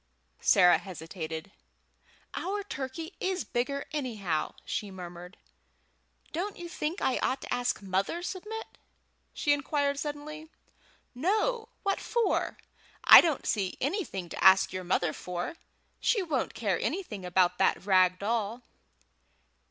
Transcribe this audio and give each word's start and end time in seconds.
Sarah 0.39 0.79
hesitated. 0.79 1.51
"Our 2.33 2.63
turkey 2.63 3.13
is 3.19 3.43
bigger 3.43 3.85
anyhow," 3.91 4.55
she 4.65 4.89
murmured. 4.89 5.37
"Don't 6.33 6.57
you 6.57 6.67
think 6.67 7.03
I 7.03 7.19
ought 7.19 7.41
to 7.43 7.53
ask 7.53 7.83
mother, 7.83 8.23
Submit?" 8.23 8.79
she 9.31 9.53
inquired 9.53 9.99
suddenly. 9.99 10.49
"No! 11.13 11.69
What 11.83 11.99
for? 11.99 12.57
I 13.03 13.21
don't 13.21 13.45
see 13.45 13.77
anything 13.79 14.27
to 14.29 14.43
ask 14.43 14.73
your 14.73 14.83
mother 14.83 15.13
for. 15.13 15.57
She 15.99 16.23
won't 16.23 16.55
care 16.55 16.79
anything 16.79 17.23
about 17.23 17.59
that 17.59 17.85
rag 17.85 18.17
doll." 18.17 18.63